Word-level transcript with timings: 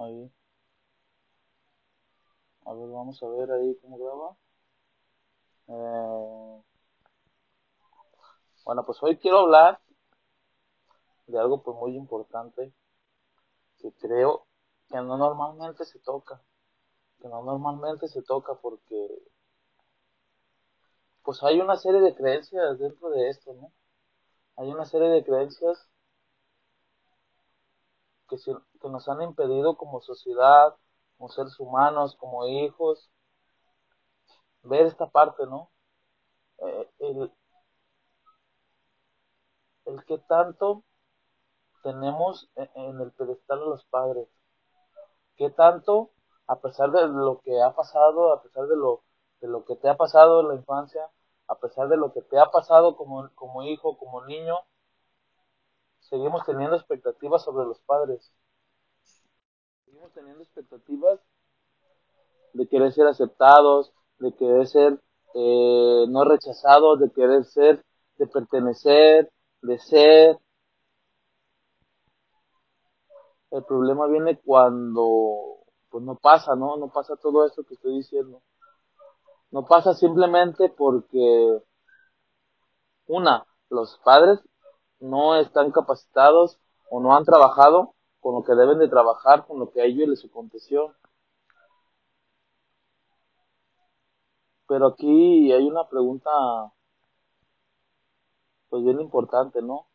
Ahí. 0.00 0.30
A 2.64 2.72
ver, 2.72 2.88
vamos 2.88 3.22
a 3.22 3.28
ver 3.28 3.50
ahí 3.52 3.76
cómo 3.82 3.98
graba. 3.98 4.34
Eh, 5.68 6.62
bueno, 8.64 8.84
pues 8.86 8.98
hoy 9.02 9.16
quiero 9.18 9.40
hablar 9.40 9.80
de 11.26 11.38
algo 11.38 11.62
pues 11.62 11.74
muy 11.78 11.96
importante 11.96 12.74
que 13.80 13.90
creo 13.94 14.46
que 14.88 14.96
no 14.98 15.16
normalmente 15.18 15.84
se 15.84 15.98
toca. 15.98 16.40
Que 17.20 17.28
no 17.28 17.42
normalmente 17.42 18.08
se 18.08 18.22
toca 18.22 18.54
porque 18.54 18.96
pues 21.22 21.42
hay 21.42 21.58
una 21.60 21.76
serie 21.76 22.00
de 22.02 22.14
creencias 22.14 22.78
dentro 22.78 23.08
de 23.08 23.30
esto, 23.30 23.54
¿no? 23.54 23.72
Hay 24.56 24.70
una 24.70 24.86
serie 24.86 25.08
de 25.08 25.24
creencias 25.24 25.89
que, 28.30 28.88
nos 28.88 29.08
han 29.08 29.22
impedido 29.22 29.76
como 29.76 30.00
sociedad, 30.00 30.76
como 31.18 31.28
seres 31.28 31.58
humanos, 31.58 32.16
como 32.16 32.46
hijos, 32.46 33.10
ver 34.62 34.86
esta 34.86 35.10
parte, 35.10 35.44
¿no? 35.46 35.70
Eh, 36.58 36.90
el, 37.00 37.32
el 39.86 40.04
que 40.04 40.18
tanto 40.18 40.84
tenemos 41.82 42.48
en 42.54 43.00
el 43.00 43.12
pedestal 43.12 43.62
a 43.62 43.66
los 43.66 43.84
padres, 43.86 44.28
que 45.36 45.50
tanto, 45.50 46.10
a 46.46 46.56
pesar 46.60 46.90
de 46.92 47.08
lo 47.08 47.40
que 47.40 47.60
ha 47.62 47.74
pasado, 47.74 48.32
a 48.32 48.42
pesar 48.42 48.66
de 48.66 48.76
lo, 48.76 49.02
de 49.40 49.48
lo 49.48 49.64
que 49.64 49.76
te 49.76 49.88
ha 49.88 49.96
pasado 49.96 50.42
en 50.42 50.48
la 50.48 50.54
infancia, 50.54 51.10
a 51.48 51.56
pesar 51.56 51.88
de 51.88 51.96
lo 51.96 52.12
que 52.12 52.22
te 52.22 52.38
ha 52.38 52.50
pasado 52.50 52.96
como, 52.96 53.28
como 53.34 53.62
hijo, 53.62 53.96
como 53.98 54.24
niño, 54.26 54.56
seguimos 56.10 56.44
teniendo 56.44 56.76
expectativas 56.76 57.42
sobre 57.44 57.66
los 57.66 57.80
padres. 57.80 58.32
Seguimos 59.84 60.12
teniendo 60.12 60.42
expectativas 60.42 61.20
de 62.52 62.66
querer 62.68 62.92
ser 62.92 63.06
aceptados, 63.06 63.92
de 64.18 64.34
querer 64.34 64.66
ser 64.66 65.00
eh, 65.34 66.04
no 66.08 66.24
rechazados, 66.24 66.98
de 66.98 67.10
querer 67.12 67.44
ser, 67.44 67.84
de 68.18 68.26
pertenecer, 68.26 69.30
de 69.62 69.78
ser. 69.78 70.38
El 73.52 73.64
problema 73.64 74.06
viene 74.08 74.38
cuando 74.44 75.58
pues 75.90 76.04
no 76.04 76.16
pasa, 76.16 76.54
¿no? 76.54 76.76
No 76.76 76.88
pasa 76.88 77.16
todo 77.16 77.46
esto 77.46 77.64
que 77.64 77.74
estoy 77.74 77.96
diciendo. 77.96 78.42
No 79.50 79.66
pasa 79.66 79.94
simplemente 79.94 80.68
porque 80.76 81.60
una, 83.06 83.44
los 83.68 83.98
padres 84.04 84.40
no 85.00 85.36
están 85.36 85.72
capacitados 85.72 86.60
o 86.90 87.00
no 87.00 87.16
han 87.16 87.24
trabajado 87.24 87.94
con 88.20 88.34
lo 88.34 88.44
que 88.44 88.54
deben 88.54 88.78
de 88.78 88.88
trabajar, 88.88 89.46
con 89.46 89.58
lo 89.58 89.70
que 89.70 89.80
a 89.80 89.84
ellos 89.84 90.08
les 90.08 90.24
aconteció. 90.24 90.94
Pero 94.68 94.86
aquí 94.86 95.52
hay 95.52 95.66
una 95.66 95.88
pregunta, 95.88 96.30
pues 98.68 98.84
bien 98.84 99.00
importante, 99.00 99.62
¿no? 99.62 99.88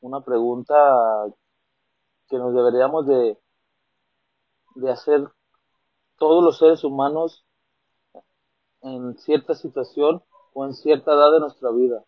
Una 0.00 0.20
pregunta 0.20 0.74
que 2.28 2.36
nos 2.38 2.54
deberíamos 2.54 3.06
de, 3.06 3.38
de 4.74 4.90
hacer 4.90 5.28
todos 6.18 6.44
los 6.44 6.58
seres 6.58 6.84
humanos 6.84 7.44
en 8.82 9.16
cierta 9.18 9.54
situación 9.54 10.22
o 10.54 10.64
en 10.64 10.74
cierta 10.74 11.12
edad 11.12 11.32
de 11.32 11.40
nuestra 11.40 11.70
vida. 11.70 12.04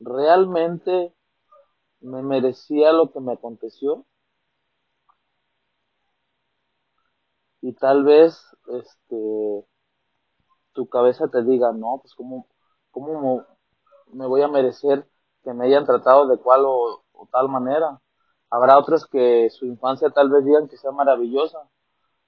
¿Realmente 0.00 1.14
me 2.00 2.22
merecía 2.22 2.92
lo 2.92 3.12
que 3.12 3.20
me 3.20 3.34
aconteció? 3.34 4.06
Y 7.62 7.74
tal 7.74 8.04
vez, 8.04 8.42
este, 8.68 9.66
tu 10.72 10.88
cabeza 10.88 11.28
te 11.28 11.42
diga, 11.42 11.72
no, 11.72 11.98
pues 12.00 12.14
cómo, 12.14 12.46
cómo 12.90 13.44
me 14.12 14.26
voy 14.26 14.42
a 14.42 14.48
merecer 14.48 15.06
que 15.44 15.52
me 15.52 15.66
hayan 15.66 15.84
tratado 15.84 16.26
de 16.26 16.38
cual 16.38 16.62
o, 16.64 17.04
o 17.12 17.28
tal 17.30 17.48
manera. 17.48 18.00
Habrá 18.50 18.78
otros 18.78 19.06
que 19.06 19.48
su 19.50 19.66
infancia 19.66 20.10
tal 20.10 20.30
vez 20.30 20.44
digan 20.44 20.68
que 20.68 20.76
sea 20.76 20.90
maravillosa, 20.92 21.68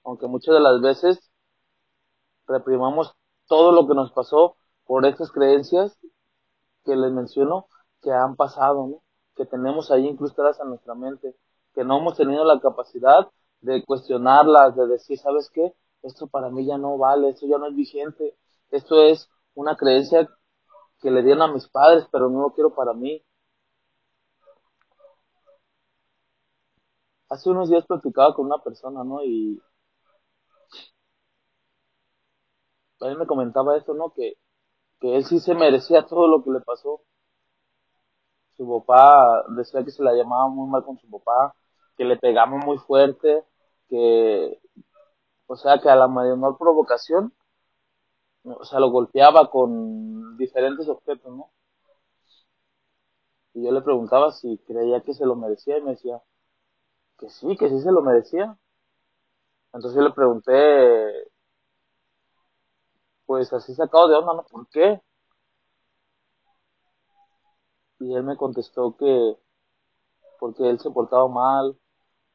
aunque 0.05 0.27
muchas 0.29 0.55
de 0.55 0.61
las 0.61 0.81
veces 0.81 1.33
reprimamos 2.47 3.15
todo 3.47 3.73
lo 3.73 3.87
que 3.89 3.95
nos 3.95 4.13
pasó 4.13 4.57
por 4.85 5.07
estas 5.07 5.31
creencias 5.33 5.99
que 6.85 6.97
les 6.97 7.13
menciono 7.13 7.67
que 8.03 8.13
han 8.13 8.37
pasado, 8.37 9.03
que 9.37 9.47
tenemos 9.47 9.91
ahí 9.91 10.07
incrustadas 10.07 10.61
en 10.61 10.69
nuestra 10.69 10.95
mente, 10.95 11.37
que 11.75 11.85
no 11.85 11.99
hemos 11.99 12.17
tenido 12.17 12.45
la 12.45 12.61
capacidad 12.61 13.31
de 13.61 13.85
cuestionarlas, 13.85 14.77
de 14.77 14.87
decir, 14.89 15.19
¿sabes 15.19 15.51
qué? 15.51 15.75
Esto 16.03 16.27
para 16.27 16.51
mí 16.51 16.67
ya 16.67 16.79
no 16.79 16.99
vale, 16.99 17.31
esto 17.31 17.47
ya 17.47 17.59
no 17.59 17.69
es 17.69 17.77
vigente, 17.77 18.37
esto 18.71 19.01
es 19.03 19.29
una 19.55 19.77
creencia 19.77 20.29
que 21.01 21.11
le 21.11 21.23
dieron 21.23 21.43
a 21.43 21.53
mis 21.53 21.69
padres, 21.69 22.07
pero 22.11 22.29
no 22.29 22.43
lo 22.43 22.51
quiero 22.53 22.75
para 22.75 22.93
mí. 22.93 23.23
Hace 27.29 27.51
unos 27.51 27.69
días 27.69 27.85
platicaba 27.87 28.35
con 28.35 28.47
una 28.47 28.59
persona, 28.59 29.03
¿no? 29.03 29.25
Y 29.25 29.61
me 33.19 33.27
comentaba 33.27 33.77
eso, 33.77 33.95
¿no? 33.95 34.11
Que, 34.11 34.37
que 35.03 35.17
él 35.17 35.25
sí 35.25 35.41
se 35.41 35.55
merecía 35.55 36.07
todo 36.07 36.29
lo 36.29 36.45
que 36.45 36.51
le 36.53 36.61
pasó. 36.61 37.03
Su 38.57 38.69
papá 38.69 39.45
decía 39.57 39.85
que 39.85 39.91
se 39.91 40.03
la 40.03 40.15
llamaba 40.15 40.49
muy 40.49 40.71
mal 40.71 40.85
con 40.85 40.97
su 40.99 41.11
papá, 41.11 41.55
que 41.97 42.05
le 42.05 42.17
pegaba 42.19 42.57
muy 42.57 42.79
fuerte, 42.79 43.45
que, 43.89 44.61
o 45.47 45.57
sea, 45.57 45.81
que 45.81 45.91
a 45.91 45.97
la 45.97 46.09
menor 46.09 46.57
provocación, 46.59 47.35
o 48.45 48.65
sea, 48.65 48.79
lo 48.81 48.91
golpeaba 48.91 49.51
con 49.51 50.37
diferentes 50.37 50.89
objetos, 50.89 51.35
¿no? 51.37 51.51
Y 53.55 53.65
yo 53.65 53.73
le 53.73 53.83
preguntaba 53.83 54.31
si 54.33 54.59
creía 54.59 55.03
que 55.03 55.15
se 55.15 55.27
lo 55.27 55.35
merecía 55.37 55.79
y 55.79 55.83
me 55.83 55.91
decía 55.93 56.23
que 57.19 57.29
sí, 57.31 57.57
que 57.57 57.69
sí 57.69 57.81
se 57.81 57.93
lo 57.93 58.03
merecía. 58.03 58.57
Entonces 59.73 59.97
yo 59.97 60.03
le 60.03 60.15
pregunté, 60.15 60.53
pues 63.27 63.53
así 63.53 63.75
sacado 63.75 64.09
de 64.09 64.17
onda, 64.17 64.35
¿no? 64.35 64.45
¿Por 64.45 64.69
qué? 64.69 65.01
Y 68.01 68.15
él 68.15 68.23
me 68.25 68.37
contestó 68.37 68.97
que 68.97 69.37
porque 70.39 70.69
él 70.69 70.81
se 70.81 70.91
portaba 70.91 71.29
mal, 71.29 71.79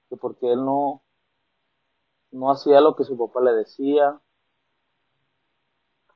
que 0.10 0.16
porque 0.18 0.52
él 0.52 0.64
no, 0.64 1.04
no 2.32 2.52
hacía 2.52 2.82
lo 2.82 2.96
que 2.96 3.04
su 3.04 3.18
papá 3.18 3.42
le 3.42 3.52
decía. 3.54 4.22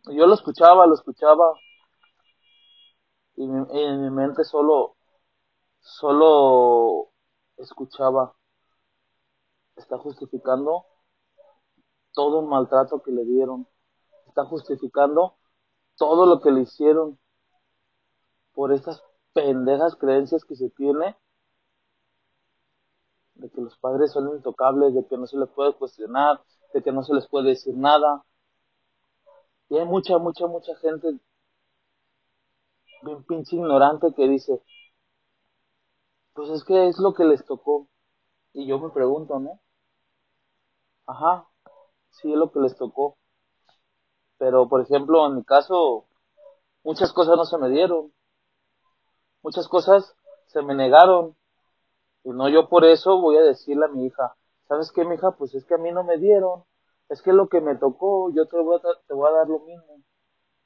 Yo 0.06 0.26
lo 0.26 0.34
escuchaba, 0.34 0.88
lo 0.88 0.96
escuchaba, 0.96 1.54
y 3.36 3.44
en 3.44 4.02
mi 4.02 4.10
mente 4.10 4.44
solo, 4.44 4.96
solo 5.80 7.12
escuchaba, 7.58 8.36
está 9.76 9.98
justificando 9.98 10.86
todo 12.14 12.42
el 12.42 12.48
maltrato 12.48 13.02
que 13.02 13.12
le 13.12 13.26
dieron, 13.26 13.68
está 14.32 14.46
justificando 14.46 15.36
todo 15.98 16.26
lo 16.26 16.40
que 16.40 16.52
le 16.52 16.62
hicieron 16.62 17.20
por 18.54 18.72
estas 18.72 19.04
pendejas 19.34 19.96
creencias 19.98 20.46
que 20.46 20.56
se 20.56 20.70
tiene 20.70 21.18
de 23.36 23.50
que 23.50 23.62
los 23.62 23.78
padres 23.78 24.12
son 24.12 24.30
intocables, 24.30 24.94
de 24.94 25.06
que 25.06 25.18
no 25.18 25.28
se 25.28 25.38
les 25.38 25.50
puede 25.50 25.74
cuestionar, 25.74 26.42
de 26.74 26.82
que 26.82 26.92
no 26.92 27.04
se 27.04 27.14
les 27.14 27.28
puede 27.28 27.50
decir 27.50 27.76
nada. 27.76 28.24
Y 29.70 29.78
hay 29.78 29.86
mucha, 29.86 30.18
mucha, 30.18 30.48
mucha 30.48 30.76
gente 30.78 31.20
bien 33.04 33.24
pinche 33.24 33.56
ignorante 33.56 34.14
que 34.16 34.28
dice, 34.28 34.62
pues 36.34 36.50
es 36.50 36.64
que 36.64 36.88
es 36.88 37.00
lo 37.00 37.14
que 37.14 37.26
les 37.26 37.44
tocó. 37.46 37.88
Y 38.54 38.66
yo 38.68 38.80
me 38.80 38.90
pregunto, 38.92 39.40
¿no? 39.40 39.60
Ajá, 41.06 41.48
sí 42.12 42.32
es 42.32 42.38
lo 42.38 42.52
que 42.52 42.60
les 42.60 42.76
tocó. 42.78 43.18
Pero, 44.42 44.68
por 44.68 44.82
ejemplo, 44.82 45.28
en 45.28 45.36
mi 45.36 45.44
caso, 45.44 46.08
muchas 46.84 47.14
cosas 47.14 47.38
no 47.38 47.46
se 47.46 47.60
me 47.60 47.70
dieron. 47.70 48.12
Muchas 49.44 49.68
cosas 49.68 50.16
se 50.48 50.64
me 50.64 50.74
negaron. 50.74 51.36
Y 52.24 52.32
no 52.32 52.50
yo 52.50 52.68
por 52.68 52.84
eso 52.84 53.22
voy 53.22 53.38
a 53.38 53.44
decirle 53.44 53.86
a 53.86 53.90
mi 53.90 54.08
hija, 54.08 54.36
¿sabes 54.68 54.92
qué, 54.92 55.06
mi 55.06 55.14
hija? 55.14 55.30
Pues 55.34 55.54
es 55.54 55.64
que 55.66 55.76
a 55.76 55.78
mí 55.78 55.92
no 55.92 56.04
me 56.04 56.18
dieron. 56.18 56.64
Es 57.08 57.22
que 57.22 57.34
lo 57.34 57.50
que 57.50 57.62
me 57.62 57.76
tocó, 57.76 58.32
yo 58.34 58.48
te 58.48 58.58
voy 58.58 58.78
a, 58.78 58.82
te 59.08 59.14
voy 59.14 59.30
a 59.30 59.34
dar 59.34 59.48
lo 59.48 59.60
mismo. 59.60 60.02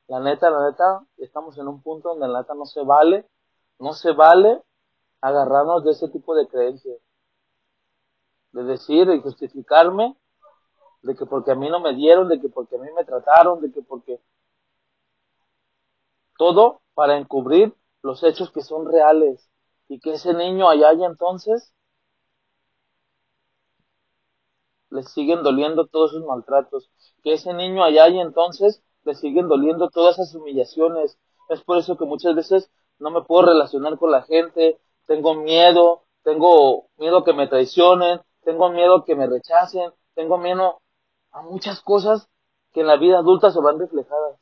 La 0.08 0.22
neta, 0.22 0.50
la 0.50 0.70
neta, 0.70 1.06
estamos 1.18 1.58
en 1.58 1.68
un 1.68 1.82
punto 1.82 2.08
donde 2.08 2.30
la 2.30 2.44
neta 2.44 2.54
no 2.54 2.66
se 2.66 2.82
vale, 2.82 3.28
no 3.78 3.92
se 3.92 4.14
vale 4.14 4.64
agarrarnos 5.20 5.84
de 5.84 5.92
ese 5.92 6.08
tipo 6.08 6.34
de 6.34 6.48
creencias. 6.48 7.02
De 8.54 8.64
decir 8.64 9.10
y 9.10 9.20
justificarme 9.20 10.16
de 11.06 11.16
que 11.16 11.26
porque 11.26 11.52
a 11.52 11.56
mí 11.56 11.70
no 11.70 11.80
me 11.80 11.94
dieron, 11.94 12.28
de 12.28 12.40
que 12.42 12.50
porque 12.50 12.78
a 12.78 12.80
mí 12.80 12.88
me 12.96 13.06
trataron, 13.06 13.62
de 13.62 13.72
que 13.72 13.82
porque 13.82 14.20
todo 16.38 16.82
para 16.96 17.18
encubrir 17.18 17.76
los 18.02 18.24
hechos 18.24 18.52
que 18.52 18.62
son 18.62 18.92
reales 18.92 19.48
y 19.88 20.00
que 20.00 20.14
ese 20.14 20.34
niño 20.34 20.68
allá 20.68 20.90
haya 20.90 21.06
entonces 21.06 21.72
le 24.90 25.04
siguen 25.04 25.44
doliendo 25.44 25.86
todos 25.86 26.12
esos 26.12 26.26
maltratos, 26.26 26.90
que 27.24 27.34
ese 27.34 27.54
niño 27.54 27.84
allá 27.84 28.08
y 28.10 28.20
entonces 28.20 28.82
le 29.04 29.14
siguen 29.14 29.48
doliendo 29.48 29.90
todas 29.90 30.18
esas 30.18 30.34
humillaciones. 30.34 31.20
Es 31.50 31.62
por 31.62 31.78
eso 31.78 31.98
que 31.98 32.06
muchas 32.06 32.34
veces 32.34 32.72
no 32.98 33.12
me 33.12 33.22
puedo 33.22 33.48
relacionar 33.48 34.00
con 34.00 34.12
la 34.12 34.24
gente, 34.24 34.80
tengo 35.06 35.36
miedo, 35.36 36.04
tengo 36.24 36.88
miedo 36.98 37.24
que 37.24 37.34
me 37.34 37.48
traicionen, 37.48 38.22
tengo 38.44 38.70
miedo 38.70 39.04
que 39.04 39.16
me 39.16 39.28
rechacen, 39.28 39.92
tengo 40.16 40.38
miedo 40.38 40.80
a 41.36 41.42
muchas 41.42 41.82
cosas 41.82 42.30
que 42.72 42.80
en 42.80 42.88
la 42.88 42.96
vida 42.96 43.20
adulta 43.20 43.52
se 43.52 43.60
van 43.60 43.78
reflejadas. 43.78 44.40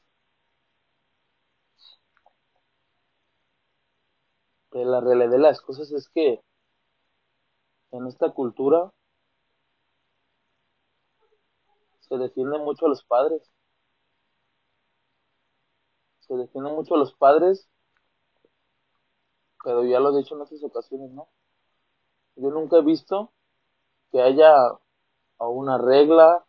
Pero 4.70 4.92
la 4.92 5.02
realidad 5.02 5.32
de 5.32 5.40
las 5.40 5.60
cosas 5.60 5.92
es 5.92 6.08
que 6.10 6.40
en 7.92 8.08
esta 8.08 8.32
cultura 8.32 8.92
se 12.02 12.16
defiende 12.18 12.60
mucho 12.60 12.86
a 12.86 12.90
los 12.90 13.04
padres. 13.04 13.42
Se 16.20 16.36
defiende 16.36 16.72
mucho 16.72 16.94
a 16.94 17.00
los 17.00 17.14
padres, 17.16 17.68
pero 19.64 19.84
ya 19.84 20.00
lo 20.00 20.12
he 20.12 20.20
dicho 20.20 20.36
en 20.36 20.42
otras 20.42 20.64
ocasiones, 20.64 21.10
¿no? 21.10 21.28
Yo 22.36 22.52
nunca 22.52 22.78
he 22.78 22.84
visto 22.84 23.32
que 24.12 24.22
haya 24.22 24.54
una 25.40 25.80
regla 25.80 26.46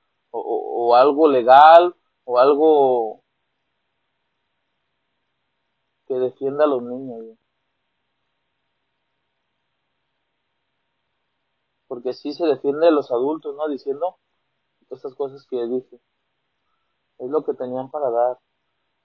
o, 0.87 0.95
algo 0.95 1.29
legal 1.29 1.95
o 2.25 2.39
algo 2.39 3.23
que 6.07 6.15
defienda 6.15 6.65
a 6.65 6.67
los 6.67 6.83
niños. 6.83 7.39
Porque 11.89 12.13
sí 12.13 12.33
se 12.33 12.47
defiende 12.47 12.89
a 12.89 12.91
los 12.91 13.11
adultos, 13.11 13.55
¿no? 13.57 13.69
Diciendo 13.69 14.17
estas 14.91 15.15
cosas 15.15 15.47
que 15.47 15.65
dije. 15.67 16.01
Es 17.19 17.31
lo 17.31 17.45
que 17.45 17.55
tenían 17.55 17.91
para 17.91 18.11
dar. 18.11 18.39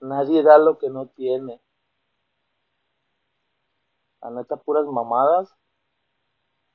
Nadie 0.02 0.44
da 0.44 0.58
lo 0.58 0.78
que 0.78 0.90
no 0.90 1.08
tiene. 1.08 1.62
A 4.22 4.30
neta, 4.32 4.58
puras 4.58 4.86
mamadas 4.86 5.54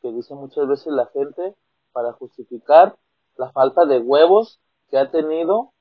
que 0.01 0.13
dice 0.13 0.35
muchas 0.35 0.67
veces 0.69 0.87
la 0.93 1.07
gente 1.07 1.57
para 1.93 2.13
justificar 2.13 2.97
la 3.37 3.51
falta 3.53 3.87
de 3.87 4.01
huevos 4.01 4.61
que 4.89 4.99
ha 4.99 5.11
tenido 5.11 5.73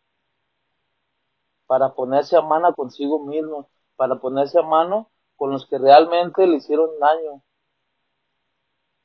para 1.67 1.93
ponerse 1.93 2.37
a 2.37 2.41
mano 2.41 2.73
consigo 2.75 3.19
mismo, 3.25 3.69
para 3.95 4.15
ponerse 4.15 4.59
a 4.59 4.63
mano 4.63 5.09
con 5.35 5.51
los 5.51 5.65
que 5.67 5.77
realmente 5.77 6.45
le 6.45 6.57
hicieron 6.57 6.89
daño. 6.99 7.41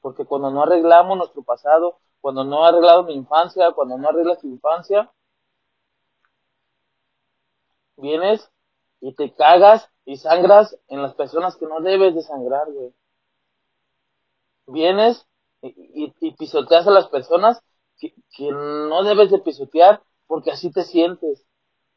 Porque 0.01 0.25
cuando 0.25 0.51
no 0.51 0.63
arreglamos 0.63 1.17
nuestro 1.17 1.43
pasado, 1.43 1.99
cuando 2.21 2.45
no 2.45 2.65
ha 2.65 2.69
arreglado 2.69 3.05
mi 3.05 3.15
infancia, 3.15 3.73
cuando 3.73 3.97
no 3.99 4.09
arreglas 4.09 4.39
tu 4.41 4.49
infancia, 4.49 5.11
vienes 7.97 8.51
y 9.01 9.15
te 9.15 9.33
cagas 9.35 9.91
y 10.05 10.17
sangras 10.17 10.77
en 10.89 11.03
las 11.03 11.15
personas 11.15 11.57
que 11.57 11.67
no 11.67 11.81
debes 11.81 12.15
de 12.15 12.23
sangrar, 12.23 12.71
güey. 12.73 12.95
Vienes 14.67 15.27
y, 15.63 16.11
pisoteas 16.33 16.87
a 16.87 16.91
las 16.91 17.09
personas 17.09 17.63
que, 17.99 18.15
no 18.51 19.03
debes 19.05 19.31
de 19.31 19.39
pisotear 19.39 20.03
porque 20.27 20.51
así 20.51 20.71
te 20.71 20.85
sientes. 20.85 21.45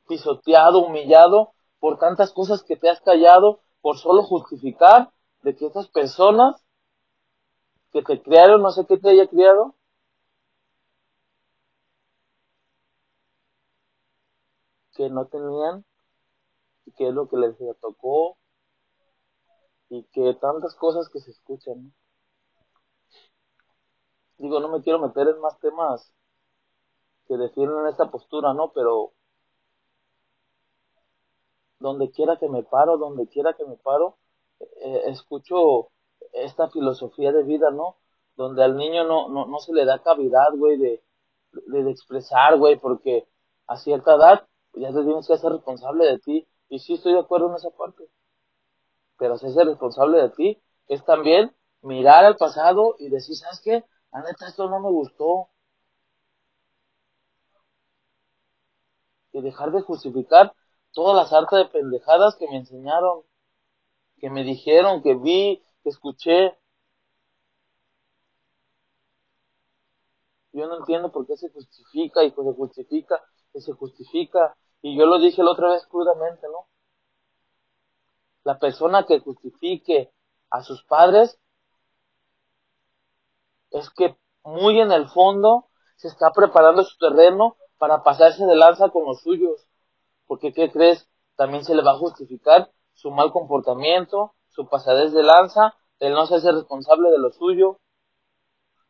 Pisoteado, 0.07 0.79
humillado 0.79 1.53
por 1.79 1.97
tantas 1.97 2.31
cosas 2.31 2.63
que 2.63 2.75
te 2.75 2.89
has 2.89 3.01
callado, 3.01 3.61
por 3.81 3.97
solo 3.97 4.23
justificar 4.23 5.11
de 5.41 5.55
que 5.55 5.65
estas 5.65 5.87
personas 5.87 6.63
que 7.91 8.03
te 8.03 8.21
criaron, 8.21 8.61
no 8.61 8.71
sé 8.71 8.85
qué 8.85 8.97
te 8.97 9.09
haya 9.09 9.27
criado, 9.27 9.75
que 14.95 15.09
no 15.09 15.25
tenían 15.25 15.83
y 16.85 16.91
que 16.91 17.07
es 17.07 17.13
lo 17.13 17.27
que 17.27 17.37
les 17.37 17.57
tocó 17.79 18.37
y 19.89 20.03
que 20.13 20.33
tantas 20.35 20.75
cosas 20.75 21.09
que 21.09 21.19
se 21.19 21.31
escuchan. 21.31 21.93
Digo, 24.41 24.59
no 24.59 24.69
me 24.69 24.81
quiero 24.81 24.97
meter 24.97 25.27
en 25.27 25.39
más 25.39 25.59
temas 25.59 26.11
que 27.27 27.37
defienden 27.37 27.85
esta 27.85 28.09
postura, 28.09 28.55
¿no? 28.55 28.71
Pero 28.73 29.13
donde 31.79 32.09
quiera 32.09 32.37
que 32.37 32.49
me 32.49 32.63
paro, 32.63 32.97
donde 32.97 33.27
quiera 33.27 33.53
que 33.53 33.65
me 33.65 33.75
paro, 33.75 34.17
eh, 34.59 35.03
escucho 35.05 35.89
esta 36.33 36.69
filosofía 36.71 37.31
de 37.31 37.43
vida, 37.43 37.69
¿no? 37.69 37.97
Donde 38.35 38.63
al 38.63 38.77
niño 38.77 39.03
no, 39.03 39.29
no, 39.29 39.45
no 39.45 39.59
se 39.59 39.73
le 39.73 39.85
da 39.85 40.01
cavidad, 40.01 40.49
güey, 40.55 40.77
de, 40.77 41.03
de, 41.51 41.91
expresar, 41.91 42.57
güey, 42.57 42.79
porque 42.79 43.27
a 43.67 43.77
cierta 43.77 44.15
edad 44.15 44.47
ya 44.73 44.91
te 44.91 45.03
tienes 45.03 45.27
que 45.27 45.33
hacer 45.33 45.51
responsable 45.51 46.05
de 46.05 46.17
ti. 46.17 46.47
Y 46.67 46.79
sí 46.79 46.93
estoy 46.93 47.13
de 47.13 47.19
acuerdo 47.19 47.49
en 47.49 47.57
esa 47.57 47.69
parte. 47.69 48.07
Pero 49.19 49.35
hacerse 49.35 49.63
responsable 49.65 50.19
de 50.19 50.29
ti 50.29 50.61
es 50.87 51.05
también 51.05 51.53
mirar 51.83 52.25
al 52.25 52.37
pasado 52.37 52.95
y 52.97 53.09
decir, 53.09 53.35
¿sabes 53.35 53.61
qué? 53.61 53.83
La 54.11 54.21
neta, 54.21 54.47
esto 54.47 54.69
no 54.69 54.79
me 54.79 54.89
gustó. 54.89 55.49
Y 59.31 59.41
dejar 59.41 59.71
de 59.71 59.81
justificar 59.81 60.53
todas 60.91 61.15
las 61.15 61.31
artes 61.33 61.59
de 61.59 61.65
pendejadas 61.65 62.35
que 62.35 62.47
me 62.47 62.57
enseñaron, 62.57 63.23
que 64.19 64.29
me 64.29 64.43
dijeron, 64.43 65.01
que 65.01 65.15
vi, 65.15 65.63
que 65.83 65.89
escuché. 65.89 66.57
Yo 70.53 70.67
no 70.67 70.77
entiendo 70.79 71.11
por 71.11 71.25
qué 71.25 71.37
se 71.37 71.49
justifica 71.49 72.23
y 72.23 72.31
se 72.31 72.35
justifica 72.35 73.21
y 73.53 73.61
se 73.61 73.71
justifica 73.73 74.55
y 74.81 74.97
yo 74.97 75.05
lo 75.05 75.19
dije 75.19 75.43
la 75.43 75.51
otra 75.51 75.69
vez 75.69 75.85
crudamente, 75.87 76.47
¿no? 76.47 76.67
La 78.43 78.59
persona 78.59 79.05
que 79.05 79.19
justifique 79.19 80.11
a 80.49 80.63
sus 80.63 80.83
padres 80.83 81.39
es 83.71 83.89
que 83.89 84.15
muy 84.43 84.79
en 84.79 84.91
el 84.91 85.09
fondo 85.09 85.67
se 85.95 86.07
está 86.07 86.31
preparando 86.31 86.83
su 86.83 86.97
terreno 86.97 87.57
para 87.77 88.03
pasarse 88.03 88.45
de 88.45 88.55
lanza 88.55 88.89
con 88.89 89.05
los 89.05 89.21
suyos. 89.21 89.67
Porque, 90.27 90.53
¿qué 90.53 90.71
crees? 90.71 91.07
También 91.35 91.65
se 91.65 91.75
le 91.75 91.83
va 91.83 91.91
a 91.91 91.97
justificar 91.97 92.71
su 92.93 93.11
mal 93.11 93.31
comportamiento, 93.31 94.35
su 94.49 94.67
pasadez 94.67 95.11
de 95.13 95.23
lanza, 95.23 95.75
el 95.99 96.13
no 96.13 96.25
ser 96.27 96.53
responsable 96.55 97.09
de 97.09 97.19
lo 97.19 97.31
suyo, 97.31 97.79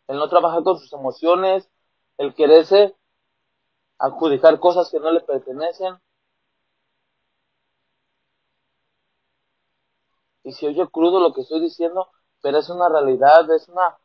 el 0.08 0.18
no 0.18 0.30
trabajar 0.30 0.64
con 0.64 0.78
sus 0.78 0.92
emociones, 0.94 1.70
el 2.18 2.34
quererse 2.34 2.96
adjudicar 3.98 4.60
cosas 4.60 4.90
que 4.90 5.00
no 5.00 5.12
le 5.12 5.22
pertenecen. 5.22 5.98
Y 10.44 10.54
si 10.54 10.68
oye 10.68 10.88
crudo 10.90 11.20
lo 11.20 11.34
que 11.34 11.42
estoy 11.42 11.62
diciendo, 11.62 12.10
pero 12.42 12.58
es 12.58 12.70
una 12.70 12.90
realidad, 12.90 13.50
es 13.52 13.68
una, 13.70 13.98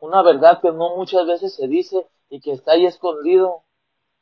una 0.00 0.22
verdad 0.22 0.60
que 0.60 0.72
no 0.72 0.96
muchas 0.96 1.26
veces 1.26 1.54
se 1.54 1.68
dice 1.68 2.06
y 2.28 2.40
que 2.40 2.52
está 2.52 2.72
ahí 2.72 2.86
escondido. 2.86 3.64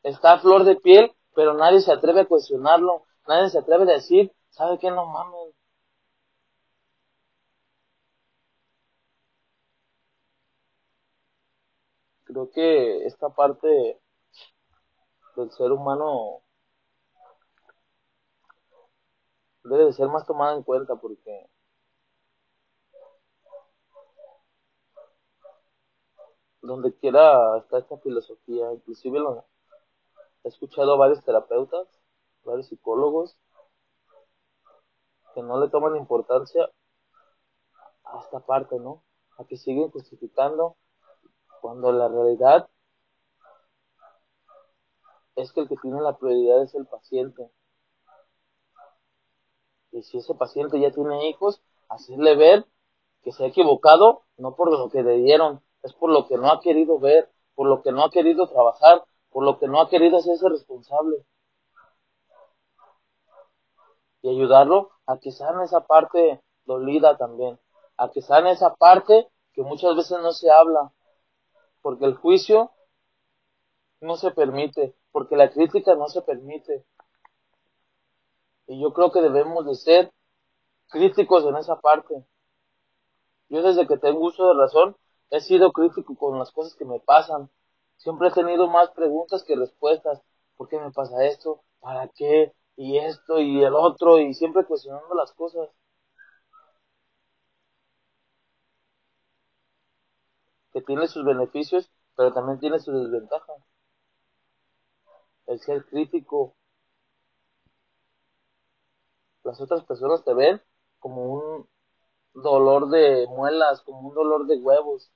Está 0.03 0.35
a 0.35 0.39
flor 0.41 0.65
de 0.65 0.77
piel, 0.77 1.13
pero 1.35 1.55
nadie 1.55 1.81
se 1.81 1.93
atreve 1.93 2.23
a 2.23 2.27
cuestionarlo, 2.27 3.05
nadie 3.27 3.51
se 3.51 3.59
atreve 3.59 3.85
a 3.85 3.97
decir, 3.97 4.33
¿sabe 4.51 4.79
qué? 4.79 4.91
No 4.91 5.07
mames. 5.07 5.55
Creo 12.25 12.51
que 12.51 13.07
esta 13.07 13.31
parte 13.31 14.01
del 15.37 15.51
ser 15.53 15.73
humano 15.73 16.43
debe 19.65 19.87
de 19.87 19.93
ser 19.93 20.09
más 20.09 20.27
tomada 20.27 20.57
en 20.57 20.63
cuenta 20.63 20.97
porque 20.97 21.49
donde 26.65 26.95
quiera 26.95 27.59
está 27.59 27.79
esta 27.79 27.99
filosofía, 27.99 28.73
inclusive 28.73 29.19
lo, 29.19 29.45
he 30.43 30.49
escuchado 30.49 30.95
a 30.95 30.99
varios 30.99 31.23
terapeutas, 31.23 31.87
varios 32.43 32.69
psicólogos 32.69 33.37
que 35.35 35.43
no 35.43 35.61
le 35.61 35.69
toman 35.69 35.97
importancia 35.97 36.71
a 38.05 38.21
esta 38.21 38.41
parte, 38.41 38.79
¿no? 38.79 39.03
A 39.39 39.45
que 39.45 39.57
siguen 39.57 39.91
justificando 39.91 40.77
cuando 41.61 41.93
la 41.93 42.09
realidad 42.09 42.69
es 45.37 45.53
que 45.53 45.61
el 45.61 45.69
que 45.69 45.77
tiene 45.77 46.01
la 46.01 46.17
prioridad 46.17 46.63
es 46.63 46.75
el 46.75 46.87
paciente. 46.87 47.51
Y 49.91 50.03
si 50.03 50.19
ese 50.19 50.35
paciente 50.35 50.81
ya 50.81 50.93
tiene 50.93 51.29
hijos, 51.29 51.61
hacerle 51.89 52.37
ver 52.37 52.67
que 53.23 53.33
se 53.33 53.45
ha 53.45 53.49
equivocado, 53.49 54.23
no 54.37 54.55
por 54.55 54.71
lo 54.71 54.89
que 54.91 55.03
le 55.03 55.19
dieron, 55.19 55.63
es 55.85 55.93
por 55.93 56.11
lo 56.11 56.27
que 56.27 56.39
no 56.39 56.51
ha 56.51 56.61
querido 56.61 56.99
ver, 56.99 57.31
por 57.55 57.69
lo 57.69 57.83
que 57.83 57.93
no 57.93 58.05
ha 58.05 58.11
querido 58.11 58.49
trabajar, 58.49 59.05
por 59.29 59.45
lo 59.45 59.59
que 59.59 59.69
no 59.69 59.83
ha 59.83 59.89
querido 59.91 60.17
hacerse 60.17 60.49
responsable. 60.49 61.27
Y 64.23 64.31
ayudarlo 64.31 64.93
a 65.07 65.19
que 65.19 65.31
sane 65.31 65.65
esa 65.65 65.87
parte 65.87 66.41
dolida 66.65 67.19
también, 67.19 67.61
a 67.99 68.11
que 68.11 68.23
sane 68.23 68.53
esa 68.53 68.75
parte 68.75 69.29
que 69.53 69.63
muchas 69.63 69.95
veces 69.95 70.19
no 70.23 70.33
se 70.33 70.51
habla, 70.51 70.91
porque 71.83 72.07
el 72.07 72.15
juicio 72.15 72.73
no 74.01 74.17
se 74.17 74.31
permite, 74.31 74.97
porque 75.13 75.37
la 75.37 75.51
crítica 75.51 75.95
no 75.97 76.09
se 76.09 76.23
permite. 76.23 76.87
Y 78.67 78.81
yo 78.81 78.95
creo 78.95 79.13
que 79.13 79.21
debemos 79.21 79.67
de 79.67 79.75
ser 79.75 80.13
críticos 80.89 81.45
en 81.45 81.57
esa 81.57 81.79
parte. 81.79 82.25
Yo 83.51 83.63
desde 83.63 83.87
que 83.87 83.99
tengo 83.99 84.21
uso 84.21 84.49
de 84.49 84.55
razón 84.55 84.97
he 85.35 85.41
sido 85.41 85.73
crítico 85.73 86.15
con 86.17 86.39
las 86.39 86.53
cosas 86.53 86.75
que 86.77 86.85
me 86.85 87.01
pasan. 87.01 87.51
Siempre 87.97 88.29
he 88.29 88.31
tenido 88.31 88.69
más 88.69 88.91
preguntas 88.91 89.43
que 89.43 89.57
respuestas. 89.57 90.23
¿Por 90.57 90.69
qué 90.69 90.79
me 90.79 90.93
pasa 90.93 91.25
esto? 91.25 91.63
¿Para 91.81 92.07
qué? 92.09 92.53
Y 92.77 92.99
esto 92.99 93.41
y 93.41 93.65
el 93.65 93.75
otro 93.75 94.21
y 94.21 94.33
siempre 94.35 94.65
cuestionando 94.65 95.13
las 95.17 95.33
cosas. 95.33 95.69
Que 100.73 100.81
tiene 100.83 101.09
sus 101.09 101.25
beneficios, 101.25 101.91
pero 102.17 102.33
también 102.33 102.61
tiene 102.61 102.79
sus 102.79 102.95
desventajas. 102.95 103.57
El 105.47 105.59
ser 105.61 105.85
crítico. 105.87 106.55
Las 109.43 109.61
otras 109.61 109.85
personas 109.85 110.25
te 110.25 110.33
ven 110.33 110.63
como 111.01 111.25
un 111.25 111.69
dolor 112.35 112.89
de 112.91 113.27
muelas, 113.29 113.81
como 113.83 114.09
un 114.09 114.15
dolor 114.15 114.47
de 114.47 114.59
huevos, 114.59 115.11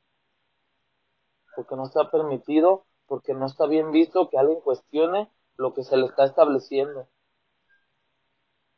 porque 1.58 1.74
no 1.74 1.86
está 1.86 2.08
permitido, 2.08 2.86
porque 3.08 3.34
no 3.34 3.46
está 3.46 3.66
bien 3.66 3.90
visto 3.90 4.28
que 4.28 4.38
alguien 4.38 4.60
cuestione 4.60 5.28
lo 5.56 5.74
que 5.74 5.82
se 5.82 5.96
le 5.96 6.06
está 6.06 6.24
estableciendo. 6.24 7.08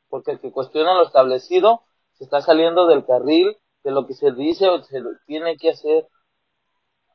Porque 0.08 0.30
el 0.30 0.40
que 0.40 0.50
cuestiona 0.50 0.94
lo 0.94 1.02
establecido 1.02 1.82
se 2.14 2.24
está 2.24 2.40
saliendo 2.40 2.86
del 2.86 3.04
carril 3.04 3.54
de 3.84 3.90
lo 3.90 4.06
que 4.06 4.14
se 4.14 4.32
dice 4.32 4.70
o 4.70 4.82
se 4.82 5.02
tiene 5.26 5.58
que 5.58 5.72
hacer. 5.72 6.08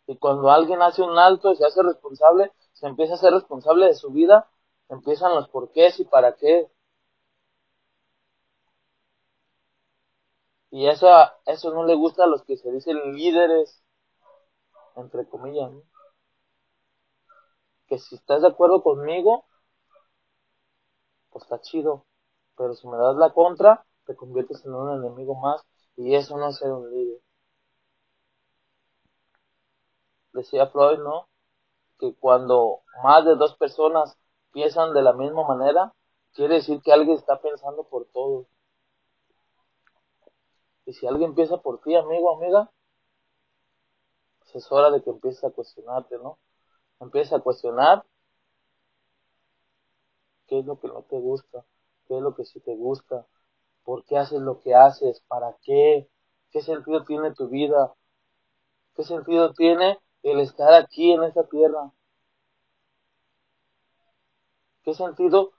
Y 0.05 0.17
cuando 0.17 0.51
alguien 0.51 0.83
hace 0.83 1.01
un 1.01 1.17
alto 1.17 1.51
y 1.51 1.55
se 1.55 1.65
hace 1.65 1.81
responsable, 1.81 2.51
se 2.73 2.85
empieza 2.85 3.15
a 3.15 3.17
ser 3.17 3.33
responsable 3.33 3.87
de 3.87 3.95
su 3.95 4.11
vida, 4.11 4.47
empiezan 4.89 5.33
los 5.33 5.49
porqués 5.49 5.99
y 5.99 6.05
para 6.05 6.35
qué. 6.35 6.69
Y 10.69 10.85
eso, 10.85 11.07
eso 11.47 11.73
no 11.73 11.85
le 11.85 11.95
gusta 11.95 12.25
a 12.25 12.27
los 12.27 12.43
que 12.43 12.55
se 12.55 12.71
dicen 12.71 13.15
líderes, 13.15 13.81
entre 14.95 15.27
comillas, 15.27 15.71
Que 17.87 17.99
si 17.99 18.15
estás 18.15 18.41
de 18.41 18.47
acuerdo 18.47 18.81
conmigo, 18.81 19.45
pues 21.29 21.43
está 21.43 21.61
chido. 21.61 22.05
Pero 22.57 22.73
si 22.73 22.87
me 22.87 22.97
das 22.97 23.15
la 23.17 23.33
contra, 23.33 23.85
te 24.05 24.15
conviertes 24.15 24.65
en 24.65 24.73
un 24.73 25.03
enemigo 25.03 25.35
más. 25.35 25.61
Y 25.97 26.15
eso 26.15 26.37
no 26.37 26.49
es 26.49 26.57
ser 26.57 26.71
un 26.71 26.89
líder. 26.91 27.21
Decía 30.33 30.67
Freud, 30.67 30.99
¿no? 30.99 31.27
Que 31.99 32.13
cuando 32.15 32.81
más 33.03 33.25
de 33.25 33.35
dos 33.35 33.55
personas 33.55 34.17
piensan 34.51 34.93
de 34.93 35.01
la 35.01 35.13
misma 35.13 35.47
manera, 35.47 35.93
quiere 36.33 36.55
decir 36.55 36.81
que 36.81 36.91
alguien 36.91 37.17
está 37.17 37.39
pensando 37.39 37.83
por 37.83 38.05
todos. 38.07 38.47
Y 40.85 40.93
si 40.93 41.07
alguien 41.07 41.31
empieza 41.31 41.57
por 41.57 41.81
ti, 41.81 41.95
amigo, 41.95 42.35
amiga, 42.35 42.69
es 44.57 44.71
hora 44.71 44.91
de 44.91 45.01
que 45.01 45.09
empieces 45.09 45.43
a 45.43 45.51
cuestionarte, 45.51 46.17
¿no? 46.17 46.37
Empieza 46.99 47.37
a 47.37 47.41
cuestionar 47.41 48.05
qué 50.47 50.59
es 50.59 50.65
lo 50.65 50.79
que 50.79 50.87
no 50.87 51.03
te 51.03 51.19
gusta, 51.19 51.65
qué 52.07 52.17
es 52.17 52.21
lo 52.21 52.35
que 52.35 52.45
sí 52.45 52.59
te 52.59 52.75
gusta, 52.75 53.25
por 53.83 54.05
qué 54.05 54.17
haces 54.17 54.41
lo 54.41 54.59
que 54.61 54.73
haces, 54.73 55.21
para 55.27 55.55
qué, 55.63 56.09
qué 56.51 56.61
sentido 56.61 57.03
tiene 57.03 57.33
tu 57.33 57.49
vida, 57.49 57.93
qué 58.95 59.03
sentido 59.03 59.53
tiene 59.53 59.99
el 60.23 60.39
estar 60.39 60.73
aquí 60.73 61.11
en 61.11 61.23
esta 61.23 61.47
tierra, 61.47 61.91
qué 64.83 64.93
sentido 64.93 65.51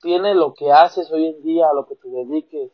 tiene 0.00 0.34
lo 0.34 0.54
que 0.54 0.72
haces 0.72 1.10
hoy 1.10 1.26
en 1.26 1.42
día, 1.42 1.68
a 1.68 1.74
lo 1.74 1.86
que 1.86 1.96
te 1.96 2.08
dediques, 2.08 2.72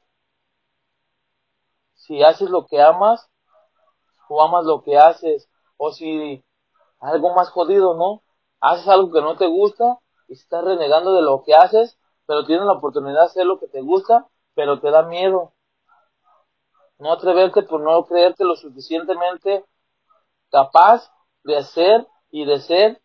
si 1.95 2.23
haces 2.23 2.49
lo 2.49 2.67
que 2.67 2.81
amas 2.81 3.29
o 4.29 4.43
amas 4.43 4.65
lo 4.65 4.83
que 4.83 4.97
haces 4.97 5.49
o 5.77 5.93
si 5.93 6.45
algo 7.01 7.35
más 7.35 7.51
jodido, 7.51 7.95
¿no? 7.95 8.23
Haces 8.61 8.89
algo 8.89 9.13
que 9.13 9.21
no 9.21 9.37
te 9.37 9.47
gusta 9.47 9.99
y 10.29 10.35
estás 10.35 10.65
renegando 10.65 11.15
de 11.15 11.23
lo 11.23 11.43
que 11.45 11.55
haces, 11.55 11.99
pero 12.27 12.45
tienes 12.45 12.67
la 12.67 12.73
oportunidad 12.73 13.21
de 13.21 13.27
hacer 13.27 13.47
lo 13.47 13.59
que 13.59 13.69
te 13.69 13.81
gusta, 13.81 14.27
pero 14.55 14.81
te 14.81 14.91
da 14.91 15.03
miedo. 15.03 15.53
No 16.99 17.13
atreverte 17.13 17.63
por 17.63 17.81
no 17.81 18.05
creerte 18.05 18.45
lo 18.45 18.57
suficientemente 18.57 19.65
capaz 20.51 21.11
de 21.45 21.57
hacer 21.57 22.07
y 22.31 22.45
de 22.45 22.61
ser 22.61 23.01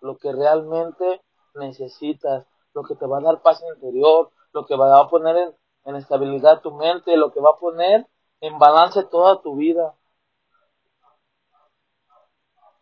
lo 0.00 0.16
que 0.16 0.32
realmente 0.32 1.20
necesitas, 1.54 2.46
lo 2.72 2.82
que 2.82 2.94
te 2.94 3.06
va 3.06 3.18
a 3.18 3.22
dar 3.22 3.42
paz 3.42 3.62
interior, 3.74 4.30
lo 4.52 4.64
que 4.64 4.76
va 4.76 4.98
a 4.98 5.08
poner 5.08 5.36
en, 5.36 5.54
en 5.84 5.96
estabilidad 5.96 6.60
tu 6.60 6.72
mente, 6.72 7.16
lo 7.16 7.32
que 7.32 7.40
va 7.40 7.50
a 7.50 7.58
poner 7.58 8.06
en 8.40 8.58
balance 8.58 9.04
toda 9.04 9.40
tu 9.42 9.56
vida. 9.56 9.94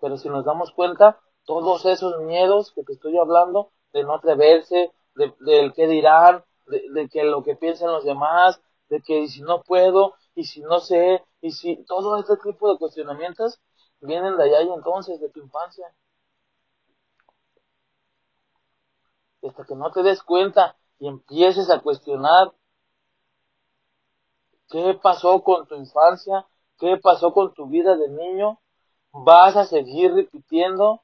Pero 0.00 0.16
si 0.16 0.28
nos 0.28 0.44
damos 0.44 0.72
cuenta, 0.72 1.20
todos 1.44 1.84
esos 1.86 2.20
miedos 2.22 2.72
que 2.72 2.84
te 2.84 2.92
estoy 2.92 3.18
hablando, 3.18 3.72
de 3.92 4.04
no 4.04 4.14
atreverse, 4.14 4.92
de, 5.14 5.34
del 5.40 5.72
que 5.72 5.86
dirán, 5.86 6.44
de, 6.66 7.08
que 7.08 7.24
lo 7.24 7.42
que 7.42 7.56
piensan 7.56 7.92
los 7.92 8.04
demás, 8.04 8.60
de 8.88 9.00
que 9.00 9.26
si 9.28 9.40
no 9.42 9.62
puedo, 9.62 10.14
y 10.34 10.44
si 10.44 10.60
no 10.60 10.80
sé, 10.80 11.24
y 11.40 11.52
si 11.52 11.84
todo 11.84 12.18
este 12.18 12.36
tipo 12.36 12.72
de 12.72 12.78
cuestionamientos 12.78 13.60
vienen 14.00 14.36
de 14.36 14.44
allá 14.44 14.62
y 14.62 14.72
entonces, 14.72 15.20
de 15.20 15.30
tu 15.30 15.40
infancia. 15.40 15.92
hasta 19.46 19.64
que 19.64 19.74
no 19.74 19.90
te 19.90 20.02
des 20.02 20.22
cuenta 20.22 20.76
y 20.98 21.06
empieces 21.08 21.70
a 21.70 21.80
cuestionar 21.80 22.52
¿Qué 24.68 24.98
pasó 25.02 25.42
con 25.42 25.66
tu 25.66 25.76
infancia? 25.76 26.46
¿Qué 26.78 26.98
pasó 26.98 27.32
con 27.32 27.54
tu 27.54 27.66
vida 27.66 27.96
de 27.96 28.08
niño? 28.08 28.60
Vas 29.12 29.56
a 29.56 29.64
seguir 29.64 30.12
repitiendo 30.12 31.02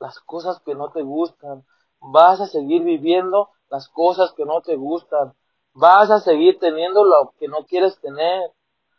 las 0.00 0.18
cosas 0.20 0.60
que 0.60 0.74
no 0.74 0.90
te 0.90 1.02
gustan. 1.02 1.64
Vas 2.00 2.40
a 2.40 2.46
seguir 2.46 2.82
viviendo 2.82 3.50
las 3.70 3.88
cosas 3.88 4.32
que 4.32 4.44
no 4.44 4.60
te 4.60 4.74
gustan. 4.76 5.34
Vas 5.72 6.10
a 6.10 6.18
seguir 6.18 6.58
teniendo 6.58 7.04
lo 7.04 7.32
que 7.38 7.46
no 7.46 7.64
quieres 7.64 8.00
tener. 8.00 8.52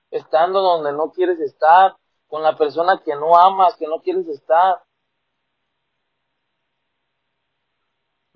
Estando 0.10 0.62
donde 0.62 0.94
no 0.94 1.12
quieres 1.12 1.40
estar. 1.40 1.98
Con 2.28 2.44
la 2.44 2.58
persona 2.58 3.02
que 3.04 3.16
no 3.16 3.38
amas, 3.38 3.76
que 3.76 3.88
no 3.88 4.02
quieres 4.02 4.28
estar. 4.28 4.82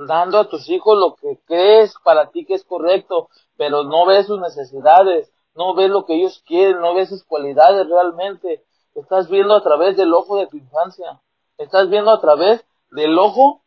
Dando 0.08 0.40
a 0.40 0.50
tus 0.50 0.70
hijos 0.70 0.98
lo 0.98 1.16
que 1.16 1.40
crees 1.46 1.96
para 2.04 2.30
ti 2.32 2.46
que 2.46 2.56
es 2.56 2.64
correcto, 2.64 3.30
pero 3.58 3.84
no 3.84 4.06
ves 4.06 4.28
sus 4.28 4.40
necesidades, 4.40 5.32
no 5.56 5.76
ves 5.76 5.90
lo 5.90 6.06
que 6.06 6.16
ellos 6.16 6.44
quieren, 6.46 6.82
no 6.82 6.94
ves 6.94 7.10
sus 7.10 7.24
cualidades 7.24 7.88
realmente. 7.88 8.64
Estás 8.96 9.30
viendo 9.30 9.56
a 9.56 9.64
través 9.64 9.98
del 9.98 10.14
ojo 10.14 10.38
de 10.38 10.48
tu 10.48 10.58
infancia, 10.58 11.22
estás 11.58 11.90
viendo 11.90 12.12
a 12.12 12.22
través 12.22 12.66
del 12.92 13.18
ojo 13.18 13.64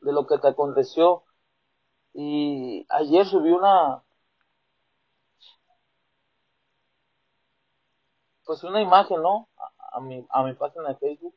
de 0.00 0.12
lo 0.12 0.26
que 0.26 0.38
te 0.38 0.48
aconteció. 0.48 1.24
Y 2.12 2.86
ayer 2.90 3.26
subí 3.26 3.50
una, 3.50 4.02
pues 8.44 8.62
una 8.64 8.80
imagen, 8.80 9.22
¿no? 9.22 9.48
A, 9.92 10.00
mi, 10.00 10.26
a 10.30 10.42
mi 10.42 10.54
página 10.54 10.90
de 10.90 10.96
Facebook, 10.96 11.34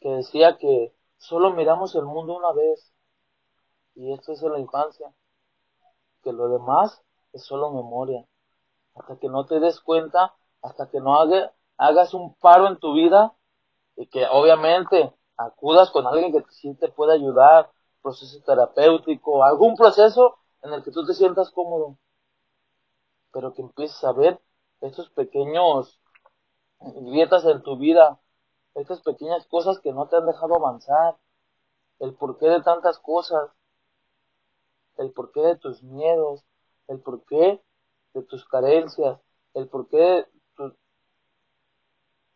que 0.00 0.08
decía 0.10 0.56
que 0.58 0.92
solo 1.18 1.52
miramos 1.52 1.94
el 1.94 2.04
mundo 2.04 2.36
una 2.36 2.52
vez 2.52 2.93
y 3.94 4.12
esto 4.12 4.32
es 4.32 4.42
en 4.42 4.52
la 4.52 4.58
infancia. 4.58 5.12
Que 6.22 6.32
lo 6.32 6.48
demás 6.48 7.02
es 7.32 7.44
solo 7.44 7.70
memoria. 7.70 8.24
Hasta 8.94 9.18
que 9.18 9.28
no 9.28 9.44
te 9.46 9.60
des 9.60 9.80
cuenta, 9.80 10.34
hasta 10.62 10.88
que 10.88 11.00
no 11.00 11.16
hagas 11.76 12.14
un 12.14 12.34
paro 12.34 12.68
en 12.68 12.78
tu 12.78 12.94
vida 12.94 13.34
y 13.96 14.06
que 14.06 14.26
obviamente 14.30 15.12
acudas 15.36 15.90
con 15.90 16.06
alguien 16.06 16.32
que 16.32 16.44
sí 16.50 16.74
te 16.74 16.88
pueda 16.88 17.14
ayudar, 17.14 17.70
proceso 18.02 18.42
terapéutico, 18.44 19.44
algún 19.44 19.76
proceso 19.76 20.38
en 20.62 20.72
el 20.72 20.82
que 20.82 20.90
tú 20.90 21.04
te 21.04 21.14
sientas 21.14 21.50
cómodo. 21.50 21.98
Pero 23.32 23.52
que 23.52 23.62
empieces 23.62 24.02
a 24.04 24.12
ver 24.12 24.40
estos 24.80 25.10
pequeños 25.10 26.00
grietas 26.80 27.44
en 27.46 27.62
tu 27.62 27.76
vida, 27.76 28.20
estas 28.74 29.00
pequeñas 29.02 29.46
cosas 29.46 29.80
que 29.80 29.92
no 29.92 30.06
te 30.06 30.16
han 30.16 30.26
dejado 30.26 30.56
avanzar, 30.56 31.16
el 31.98 32.14
porqué 32.14 32.46
de 32.46 32.62
tantas 32.62 32.98
cosas, 32.98 33.50
el 34.98 35.12
porqué 35.12 35.40
de 35.40 35.56
tus 35.56 35.82
miedos, 35.82 36.44
el 36.88 37.00
porqué 37.00 37.60
de 38.14 38.22
tus 38.22 38.46
carencias, 38.46 39.18
el 39.54 39.68
porqué 39.68 39.96
de 39.96 40.26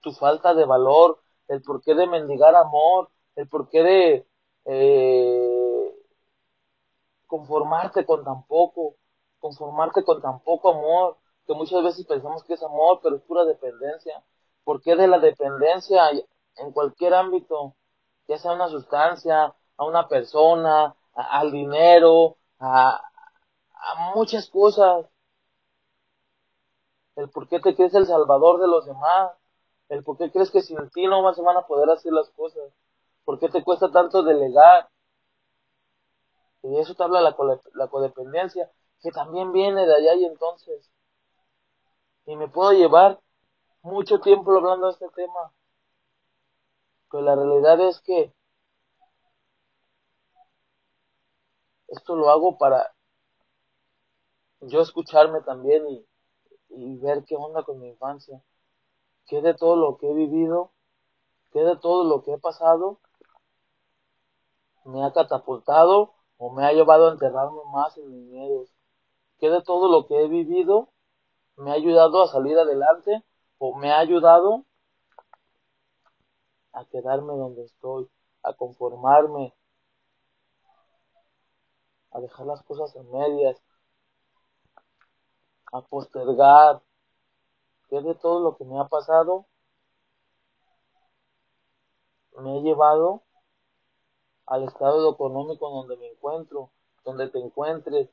tu, 0.00 0.12
falta 0.12 0.54
de 0.54 0.64
valor, 0.64 1.20
el 1.48 1.62
porqué 1.62 1.94
de 1.94 2.06
mendigar 2.06 2.54
amor, 2.54 3.10
el 3.36 3.48
porqué 3.48 3.82
de 3.82 4.26
eh, 4.64 5.94
conformarte 7.26 8.06
con 8.06 8.24
tan 8.24 8.44
poco, 8.44 8.94
conformarte 9.38 10.02
con 10.04 10.22
tan 10.22 10.40
poco 10.40 10.70
amor, 10.70 11.18
que 11.46 11.54
muchas 11.54 11.82
veces 11.82 12.06
pensamos 12.06 12.44
que 12.44 12.54
es 12.54 12.62
amor, 12.62 13.00
pero 13.02 13.16
es 13.16 13.22
pura 13.22 13.44
dependencia. 13.44 14.22
¿Por 14.64 14.82
qué 14.82 14.96
de 14.96 15.08
la 15.08 15.18
dependencia 15.18 16.10
en 16.56 16.72
cualquier 16.72 17.14
ámbito? 17.14 17.74
Ya 18.26 18.38
sea 18.38 18.52
una 18.52 18.68
sustancia, 18.68 19.54
a 19.76 19.84
una 19.84 20.08
persona, 20.08 20.94
al 21.14 21.50
dinero, 21.50 22.36
a, 22.58 23.00
a 23.74 24.14
muchas 24.14 24.48
cosas. 24.50 25.06
El 27.16 27.28
por 27.30 27.48
qué 27.48 27.60
te 27.60 27.74
crees 27.74 27.94
el 27.94 28.06
salvador 28.06 28.60
de 28.60 28.68
los 28.68 28.86
demás. 28.86 29.32
El 29.88 30.04
por 30.04 30.18
qué 30.18 30.30
crees 30.30 30.50
que 30.50 30.62
sin 30.62 30.88
ti 30.90 31.06
no 31.06 31.32
se 31.34 31.42
van 31.42 31.56
a 31.56 31.66
poder 31.66 31.90
hacer 31.90 32.12
las 32.12 32.28
cosas. 32.30 32.72
¿Por 33.24 33.38
qué 33.38 33.48
te 33.48 33.62
cuesta 33.64 33.90
tanto 33.90 34.22
delegar? 34.22 34.88
Y 36.62 36.78
eso 36.78 36.94
te 36.94 37.02
habla 37.02 37.20
la, 37.20 37.36
la 37.74 37.88
codependencia, 37.88 38.70
que 39.00 39.10
también 39.10 39.52
viene 39.52 39.86
de 39.86 39.94
allá 39.94 40.14
y 40.14 40.24
entonces. 40.24 40.90
Y 42.26 42.36
me 42.36 42.48
puedo 42.48 42.72
llevar 42.72 43.20
mucho 43.82 44.20
tiempo 44.20 44.56
hablando 44.56 44.86
de 44.86 44.92
este 44.92 45.08
tema. 45.10 45.52
Pero 47.10 47.22
la 47.22 47.34
realidad 47.34 47.80
es 47.80 48.00
que 48.00 48.32
esto 51.88 52.16
lo 52.16 52.30
hago 52.30 52.58
para 52.58 52.94
yo 54.60 54.80
escucharme 54.80 55.40
también 55.42 55.86
y, 55.88 56.04
ver 57.00 57.24
qué 57.24 57.36
onda 57.36 57.62
con 57.62 57.80
mi 57.80 57.88
infancia. 57.88 58.42
Qué 59.26 59.40
de 59.40 59.54
todo 59.54 59.76
lo 59.76 59.96
que 59.96 60.10
he 60.10 60.14
vivido, 60.14 60.72
qué 61.52 61.60
de 61.60 61.76
todo 61.76 62.04
lo 62.04 62.22
que 62.22 62.34
he 62.34 62.38
pasado 62.38 62.98
me 64.84 65.04
ha 65.04 65.12
catapultado 65.12 66.14
o 66.38 66.50
me 66.50 66.64
ha 66.64 66.72
llevado 66.72 67.08
a 67.08 67.12
enterrarme 67.12 67.60
más 67.72 67.96
en 67.98 68.10
mis 68.10 68.24
miedos. 68.24 68.70
¿Qué 69.38 69.50
de 69.50 69.62
todo 69.62 69.88
lo 69.88 70.06
que 70.06 70.24
he 70.24 70.28
vivido 70.28 70.88
me 71.56 71.70
ha 71.70 71.74
ayudado 71.74 72.22
a 72.22 72.28
salir 72.28 72.58
adelante 72.58 73.22
o 73.58 73.76
me 73.76 73.92
ha 73.92 73.98
ayudado 73.98 74.64
a 76.72 76.84
quedarme 76.86 77.34
donde 77.34 77.64
estoy, 77.64 78.08
a 78.42 78.52
conformarme, 78.54 79.54
a 82.18 82.20
dejar 82.20 82.46
las 82.46 82.62
cosas 82.62 82.94
en 82.96 83.10
medias, 83.10 83.60
a 85.72 85.80
postergar? 85.82 86.82
¿Qué 87.88 88.00
de 88.00 88.14
todo 88.14 88.40
lo 88.40 88.56
que 88.56 88.64
me 88.64 88.78
ha 88.78 88.84
pasado 88.84 89.46
me 92.40 92.58
ha 92.58 92.62
llevado 92.62 93.22
al 94.46 94.64
estado 94.64 95.12
económico 95.12 95.68
donde 95.70 95.96
me 95.96 96.08
encuentro, 96.08 96.70
donde 97.04 97.28
te 97.28 97.38
encuentres, 97.38 98.10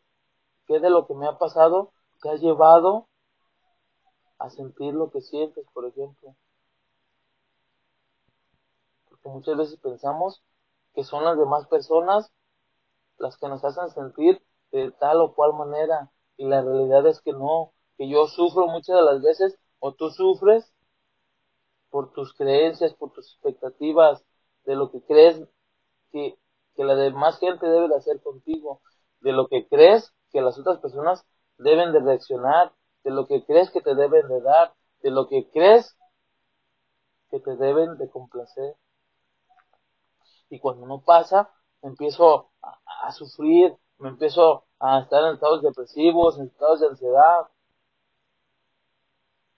qué 0.67 0.79
de 0.79 0.89
lo 0.89 1.05
que 1.05 1.13
me 1.13 1.27
ha 1.27 1.37
pasado 1.37 1.91
te 2.21 2.29
ha 2.29 2.35
llevado 2.35 3.07
a 4.39 4.49
sentir 4.49 4.93
lo 4.93 5.11
que 5.11 5.21
sientes, 5.21 5.65
por 5.73 5.85
ejemplo. 5.85 6.35
Porque 9.09 9.29
muchas 9.29 9.57
veces 9.57 9.79
pensamos 9.79 10.41
que 10.93 11.03
son 11.03 11.23
las 11.23 11.37
demás 11.37 11.67
personas 11.67 12.31
las 13.17 13.37
que 13.37 13.47
nos 13.47 13.63
hacen 13.63 13.89
sentir 13.89 14.41
de 14.71 14.91
tal 14.91 15.21
o 15.21 15.33
cual 15.33 15.53
manera 15.53 16.11
y 16.37 16.45
la 16.45 16.61
realidad 16.61 17.07
es 17.07 17.21
que 17.21 17.31
no, 17.31 17.73
que 17.97 18.09
yo 18.09 18.27
sufro 18.27 18.67
muchas 18.67 18.95
de 18.95 19.03
las 19.03 19.21
veces 19.21 19.57
o 19.79 19.93
tú 19.93 20.09
sufres 20.09 20.71
por 21.89 22.11
tus 22.11 22.33
creencias, 22.33 22.93
por 22.93 23.13
tus 23.13 23.31
expectativas, 23.33 24.25
de 24.65 24.75
lo 24.75 24.91
que 24.91 25.01
crees 25.03 25.41
que, 26.11 26.37
la 26.77 26.95
demás 26.95 27.39
gente 27.39 27.65
debe 27.65 27.87
de 27.87 27.95
hacer 27.95 28.21
contigo, 28.21 28.81
de 29.21 29.31
lo 29.31 29.47
que 29.47 29.65
crees 29.67 30.13
que 30.31 30.41
las 30.41 30.59
otras 30.59 30.79
personas 30.79 31.25
deben 31.57 31.93
de 31.93 32.01
reaccionar, 32.01 32.73
de 33.03 33.11
lo 33.11 33.27
que 33.27 33.45
crees 33.45 33.71
que 33.71 33.81
te 33.81 33.95
deben 33.95 34.27
de 34.27 34.41
dar, 34.41 34.73
de 35.01 35.11
lo 35.11 35.29
que 35.29 35.49
crees 35.51 35.97
que 37.29 37.39
te 37.39 37.55
deben 37.55 37.97
de 37.97 38.09
complacer. 38.09 38.75
Y 40.49 40.59
cuando 40.59 40.85
no 40.85 41.01
pasa, 41.01 41.49
empiezo 41.81 42.51
a, 42.61 42.74
a 43.05 43.11
sufrir, 43.11 43.77
me 43.99 44.09
empiezo 44.09 44.65
a 44.79 44.99
estar 44.99 45.23
en 45.23 45.35
estados 45.35 45.61
depresivos, 45.61 46.39
en 46.39 46.47
estados 46.47 46.79
de 46.79 46.87
ansiedad. 46.87 47.47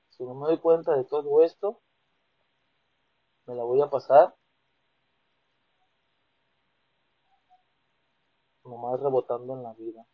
Si 0.09 0.23
no 0.23 0.33
me 0.35 0.47
doy 0.47 0.57
cuenta 0.57 0.95
de 0.95 1.05
todo 1.05 1.41
esto, 1.43 1.79
me 3.45 3.55
la 3.55 3.63
voy 3.63 3.81
a 3.81 3.89
pasar 3.89 4.35
nomás 8.65 8.99
rebotando 8.99 9.53
en 9.53 9.63
la 9.63 9.73
vida, 9.73 10.05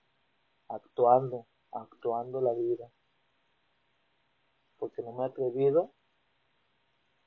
actuando, 0.67 1.47
actuando 1.71 2.39
la 2.39 2.53
vida, 2.53 2.87
porque 4.77 5.01
no 5.01 5.11
me 5.13 5.23
he 5.23 5.27
atrevido, 5.29 5.89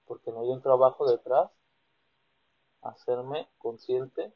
porque 0.06 0.30
no 0.30 0.42
hay 0.42 0.50
un 0.50 0.62
trabajo 0.62 1.10
detrás, 1.10 1.50
hacerme 2.80 3.48
consciente 3.58 4.32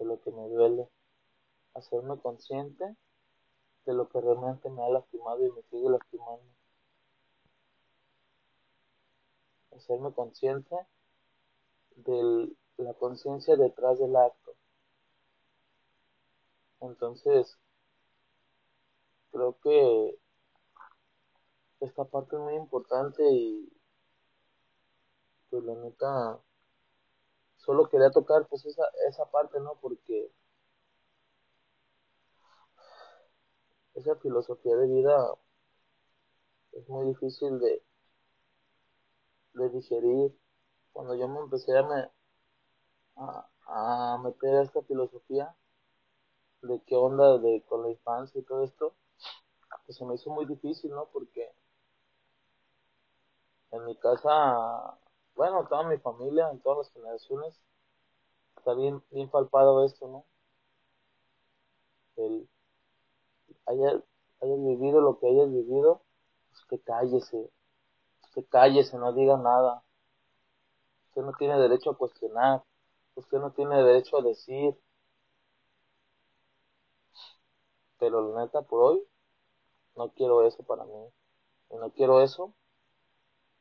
de 0.00 0.06
lo 0.06 0.20
que 0.22 0.30
me 0.30 0.48
duele, 0.48 0.88
hacerme 1.74 2.18
consciente 2.18 2.96
de 3.84 3.94
lo 3.94 4.08
que 4.08 4.20
realmente 4.20 4.68
me 4.70 4.82
ha 4.82 4.88
lastimado 4.88 5.46
y 5.46 5.52
me 5.52 5.62
sigue 5.64 5.90
lastimando. 5.90 6.44
Hacerme 9.76 10.12
consciente 10.12 10.74
de 11.96 12.56
la 12.78 12.94
conciencia 12.94 13.56
detrás 13.56 13.98
del 13.98 14.16
acto. 14.16 14.54
Entonces, 16.80 17.58
creo 19.30 19.58
que 19.60 20.18
esta 21.80 22.04
parte 22.04 22.36
es 22.36 22.42
muy 22.42 22.54
importante 22.54 23.22
y 23.30 23.70
pues 25.50 25.62
la 25.64 25.74
neta 25.74 26.40
solo 27.70 27.88
quería 27.88 28.10
tocar 28.10 28.48
pues 28.48 28.66
esa, 28.66 28.82
esa 29.08 29.30
parte, 29.30 29.60
¿no? 29.60 29.76
Porque 29.80 30.32
esa 33.94 34.16
filosofía 34.16 34.74
de 34.74 34.88
vida 34.88 35.36
es 36.72 36.88
muy 36.88 37.06
difícil 37.06 37.60
de, 37.60 37.80
de 39.54 39.68
digerir. 39.70 40.36
Cuando 40.92 41.14
yo 41.14 41.28
me 41.28 41.40
empecé 41.40 41.78
a, 41.78 41.82
me, 41.84 42.10
a, 43.16 44.14
a 44.14 44.18
meter 44.18 44.52
a 44.56 44.62
esta 44.62 44.82
filosofía, 44.82 45.54
de 46.62 46.80
qué 46.86 46.96
onda 46.96 47.36
de 47.36 47.62
con 47.68 47.82
la 47.82 47.90
infancia 47.90 48.40
y 48.40 48.44
todo 48.44 48.64
esto, 48.64 48.94
pues 49.86 49.98
se 49.98 50.04
me 50.06 50.14
hizo 50.14 50.30
muy 50.30 50.46
difícil, 50.46 50.90
¿no? 50.90 51.08
Porque 51.12 51.52
en 53.72 53.84
mi 53.84 53.96
casa, 53.96 54.98
bueno, 55.40 55.66
toda 55.70 55.84
mi 55.88 55.96
familia, 55.96 56.50
en 56.50 56.60
todas 56.60 56.78
las 56.86 56.92
generaciones, 56.92 57.58
está 58.58 58.74
bien, 58.74 59.02
bien 59.10 59.30
palpado 59.30 59.86
esto, 59.86 60.06
¿no? 60.06 60.26
El 62.16 62.46
hayas, 63.64 64.02
hayas 64.42 64.58
vivido 64.62 65.00
lo 65.00 65.18
que 65.18 65.28
hayas 65.28 65.50
vivido, 65.50 66.02
pues 66.50 66.62
que 66.68 66.78
cállese, 66.80 67.50
que 68.34 68.44
cállese, 68.44 68.98
no 68.98 69.14
diga 69.14 69.38
nada. 69.38 69.82
Usted 71.08 71.22
no 71.22 71.32
tiene 71.38 71.58
derecho 71.58 71.88
a 71.90 71.96
cuestionar, 71.96 72.62
usted 73.14 73.38
no 73.38 73.52
tiene 73.52 73.82
derecho 73.82 74.18
a 74.18 74.22
decir, 74.22 74.76
Pero 77.98 78.34
la 78.34 78.42
neta, 78.42 78.62
por 78.62 78.82
hoy, 78.82 79.02
no 79.96 80.10
quiero 80.12 80.46
eso 80.46 80.62
para 80.64 80.84
mí. 80.84 81.06
Y 81.70 81.76
no 81.76 81.90
quiero 81.92 82.22
eso 82.22 82.54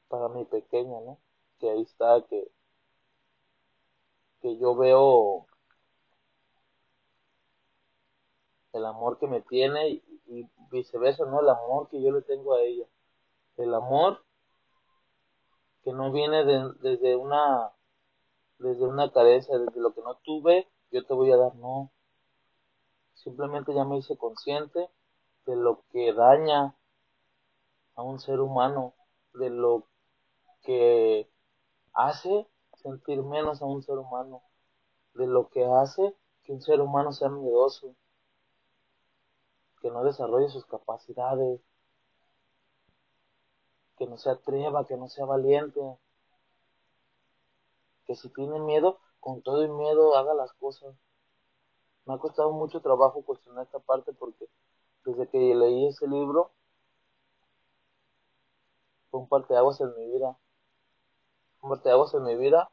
para 0.10 0.28
mi 0.28 0.44
pequeña, 0.44 1.00
¿no? 1.00 1.18
Que 1.60 1.70
ahí 1.70 1.82
está, 1.82 2.22
que, 2.30 2.52
que 4.42 4.58
yo 4.58 4.76
veo 4.76 5.46
el 8.74 8.86
amor 8.86 9.18
que 9.20 9.28
me 9.28 9.42
tiene 9.42 9.90
y, 9.90 10.04
viceversa, 10.72 11.26
¿no? 11.26 11.42
El 11.42 11.50
amor 11.50 11.90
que 11.90 12.02
yo 12.02 12.12
le 12.12 12.22
tengo 12.22 12.54
a 12.54 12.62
ella. 12.62 12.86
El 13.58 13.74
amor 13.74 14.24
que 15.84 15.92
no 15.92 16.12
viene 16.12 16.46
desde 16.46 17.16
una 17.16 17.72
desde 18.60 18.86
una 18.86 19.12
carencia, 19.12 19.58
desde 19.58 19.80
lo 19.80 19.94
que 19.94 20.02
no 20.02 20.16
tuve, 20.16 20.68
yo 20.92 21.06
te 21.06 21.14
voy 21.14 21.32
a 21.32 21.38
dar, 21.38 21.56
no. 21.56 21.92
Simplemente 23.14 23.74
ya 23.74 23.86
me 23.86 23.98
hice 23.98 24.18
consciente 24.18 24.90
de 25.46 25.56
lo 25.56 25.84
que 25.92 26.14
daña 26.14 26.76
a 27.96 28.04
un 28.04 28.20
ser 28.20 28.40
humano, 28.40 28.94
de 29.34 29.50
lo 29.50 29.88
que 30.62 31.29
hace 32.08 32.48
sentir 32.82 33.22
menos 33.24 33.62
a 33.62 33.66
un 33.66 33.82
ser 33.84 33.98
humano, 33.98 34.42
de 35.14 35.28
lo 35.28 35.50
que 35.50 35.66
hace 35.66 36.16
que 36.44 36.54
un 36.54 36.62
ser 36.62 36.82
humano 36.82 37.12
sea 37.12 37.30
miedoso, 37.30 37.96
que 39.82 39.90
no 39.92 40.04
desarrolle 40.04 40.50
sus 40.50 40.66
capacidades, 40.66 41.62
que 43.98 44.08
no 44.08 44.18
se 44.18 44.30
atreva, 44.30 44.86
que 44.86 44.98
no 44.98 45.08
sea 45.08 45.26
valiente, 45.26 45.80
que 48.06 48.16
si 48.16 48.30
tiene 48.30 48.60
miedo, 48.60 49.00
con 49.20 49.42
todo 49.42 49.62
el 49.64 49.70
miedo 49.70 50.16
haga 50.16 50.34
las 50.34 50.54
cosas 50.54 50.96
me 52.10 52.16
ha 52.16 52.18
costado 52.18 52.52
mucho 52.52 52.82
trabajo 52.82 53.22
cuestionar 53.22 53.66
esta 53.66 53.78
parte 53.78 54.12
porque 54.14 54.48
desde 55.06 55.28
que 55.28 55.38
leí 55.38 55.90
ese 55.90 56.08
libro 56.08 56.50
fue 59.12 59.20
un 59.20 59.56
aguas 59.56 59.80
en 59.80 59.96
mi 59.96 60.12
vida. 60.14 60.36
Un 61.62 61.80
aguas 61.88 62.14
en 62.14 62.24
mi 62.24 62.36
vida 62.36 62.70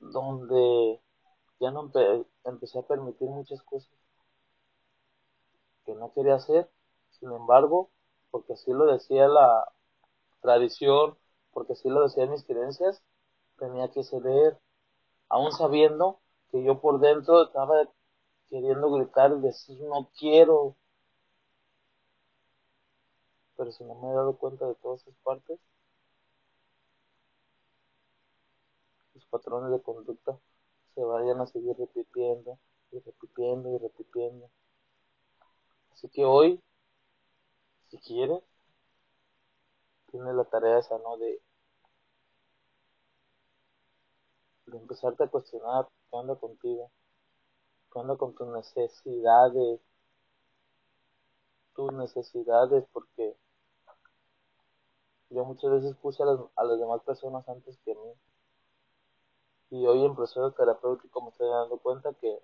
donde 0.00 1.00
ya 1.60 1.70
no 1.70 1.90
empecé 2.44 2.78
a 2.78 2.82
permitir 2.82 3.28
muchas 3.28 3.62
cosas 3.62 3.90
que 5.84 5.94
no 5.94 6.12
quería 6.12 6.36
hacer. 6.36 6.70
Sin 7.10 7.30
embargo, 7.32 7.90
porque 8.30 8.54
así 8.54 8.72
lo 8.72 8.86
decía 8.86 9.28
la 9.28 9.72
tradición, 10.40 11.16
porque 11.52 11.74
así 11.74 11.88
lo 11.88 12.02
decían 12.02 12.30
mis 12.30 12.44
creencias, 12.44 13.02
tenía 13.58 13.90
que 13.90 14.04
ceder, 14.04 14.58
aún 15.28 15.52
sabiendo 15.52 16.20
que 16.50 16.62
yo 16.64 16.80
por 16.80 17.00
dentro 17.00 17.44
estaba 17.44 17.88
queriendo 18.48 18.90
gritar 18.90 19.32
y 19.32 19.40
decir 19.40 19.80
no 19.82 20.08
quiero. 20.18 20.76
Pero 23.56 23.70
si 23.72 23.84
no 23.84 23.94
me 23.96 24.10
he 24.10 24.14
dado 24.14 24.36
cuenta 24.36 24.66
de 24.66 24.74
todas 24.76 25.02
esas 25.02 25.14
partes, 25.22 25.60
los 29.14 29.24
patrones 29.26 29.70
de 29.72 29.82
conducta 29.82 30.38
se 30.94 31.02
vayan 31.04 31.40
a 31.40 31.46
seguir 31.46 31.76
repitiendo 31.78 32.58
y 32.92 32.98
repitiendo 33.00 33.74
y 33.74 33.78
repitiendo. 33.78 34.50
Así 35.92 36.08
que 36.08 36.24
hoy, 36.24 36.60
si 37.90 37.98
quieres, 37.98 38.42
tienes 40.10 40.34
la 40.34 40.44
tarea 40.44 40.78
esa, 40.78 40.98
¿no? 40.98 41.16
De, 41.18 41.40
de 44.66 44.78
empezarte 44.78 45.24
a 45.24 45.28
cuestionar 45.28 45.86
qué 46.10 46.16
onda 46.16 46.34
contigo, 46.36 46.90
qué 47.92 47.98
onda 47.98 48.16
con 48.16 48.34
tus 48.34 48.48
necesidades, 48.48 49.80
tus 51.74 51.92
necesidades, 51.92 52.84
porque 52.92 53.36
yo 55.30 55.44
muchas 55.44 55.70
veces 55.70 55.96
puse 55.96 56.22
a 56.22 56.26
las, 56.26 56.40
a 56.56 56.64
las 56.64 56.78
demás 56.78 57.02
personas 57.02 57.48
antes 57.48 57.78
que 57.84 57.92
a 57.92 57.94
mí. 57.94 58.12
Y 59.70 59.86
hoy 59.86 60.04
en 60.04 60.16
proceso 60.16 60.50
terapéutico 60.52 61.22
me 61.22 61.30
estoy 61.30 61.48
dando 61.48 61.78
cuenta 61.78 62.12
que, 62.14 62.40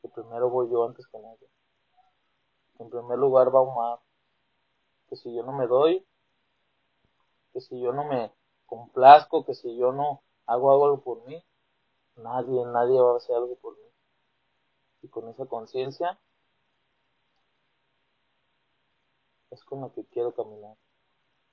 que 0.00 0.08
primero 0.08 0.48
voy 0.48 0.70
yo 0.70 0.84
antes 0.84 1.06
que 1.06 1.18
nadie. 1.18 1.48
En 2.78 2.88
primer 2.88 3.18
lugar 3.18 3.54
va 3.54 3.60
Omar. 3.60 4.00
Que 5.08 5.16
si 5.16 5.34
yo 5.34 5.42
no 5.42 5.52
me 5.52 5.66
doy, 5.66 6.06
que 7.52 7.60
si 7.60 7.78
yo 7.80 7.92
no 7.92 8.04
me 8.04 8.32
complazco, 8.64 9.44
que 9.44 9.54
si 9.54 9.76
yo 9.76 9.92
no 9.92 10.22
hago 10.46 10.72
algo 10.72 11.02
por 11.02 11.26
mí, 11.26 11.44
nadie, 12.16 12.64
nadie 12.64 12.98
va 12.98 13.12
a 13.12 13.16
hacer 13.18 13.36
algo 13.36 13.56
por 13.56 13.76
mí. 13.76 13.88
Y 15.02 15.08
con 15.08 15.28
esa 15.28 15.44
conciencia 15.44 16.18
es 19.50 19.62
con 19.64 19.90
que 19.90 20.04
quiero 20.06 20.32
caminar. 20.32 20.76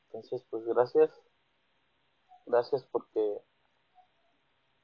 Entonces, 0.05 0.43
pues 0.49 0.63
gracias. 0.65 1.11
Gracias 2.45 2.83
porque 2.91 3.41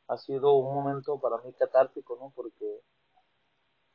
ha 0.07 0.17
sido 0.17 0.53
un 0.55 0.73
momento 0.73 1.19
para 1.19 1.37
mí 1.43 1.53
catártico, 1.53 2.17
¿no? 2.19 2.31
Porque 2.35 2.81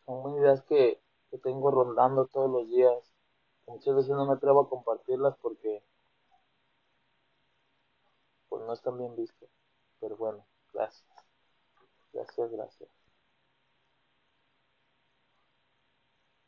son 0.05 0.35
ideas 0.37 0.61
que, 0.69 1.01
que 1.31 1.39
tengo 1.39 1.71
rondando 1.71 2.27
todos 2.27 2.51
los 2.51 2.69
días. 2.69 3.15
Muchas 3.67 3.95
veces 3.97 4.11
no 4.11 4.27
me 4.27 4.35
atrevo 4.35 4.63
a 4.63 4.69
compartirlas 4.69 5.37
porque 5.41 5.83
pues 8.51 8.63
no 8.67 8.75
están 8.75 8.99
bien 8.99 9.17
vistas. 9.17 9.49
Pero 9.99 10.17
bueno, 10.19 10.47
gracias. 10.75 11.07
Gracias, 12.13 12.51
gracias. 12.53 13.00